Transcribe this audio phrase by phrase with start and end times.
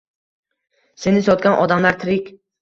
[1.03, 2.35] Seni sotgan odamlar tirik